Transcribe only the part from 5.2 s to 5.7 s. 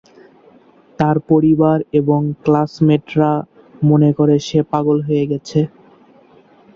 গেছে।